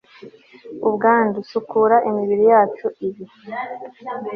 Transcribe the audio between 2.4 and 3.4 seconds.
yacu. ibi